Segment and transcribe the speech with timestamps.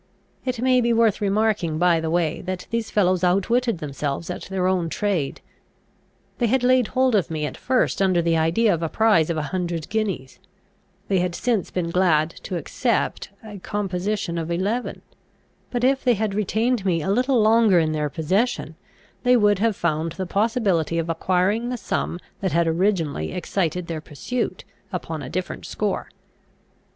[0.45, 4.65] It may be worth remarking by the way, that these fellows outwitted themselves at their
[4.65, 5.41] own trade.
[6.39, 9.37] They had laid hold of me at first under the idea of a prize of
[9.37, 10.39] a hundred guineas;
[11.07, 15.03] they had since been glad to accept a composition of eleven:
[15.69, 18.73] but if they had retained me a little longer in their possession,
[19.21, 24.01] they would have found the possibility of acquiring the sum that had originally excited their
[24.01, 26.09] pursuit, upon a different score.